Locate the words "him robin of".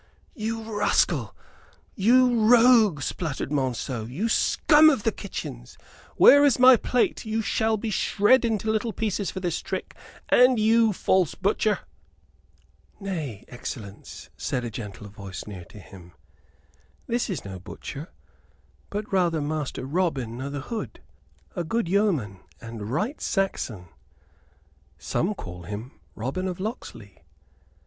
25.65-26.59